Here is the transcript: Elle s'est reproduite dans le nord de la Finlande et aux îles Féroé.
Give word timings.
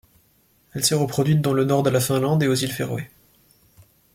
Elle 0.73 0.83
s'est 0.83 0.95
reproduite 0.95 1.41
dans 1.41 1.53
le 1.53 1.63
nord 1.63 1.83
de 1.83 1.91
la 1.91 1.99
Finlande 1.99 2.41
et 2.41 2.47
aux 2.47 2.55
îles 2.55 2.71
Féroé. 2.71 3.11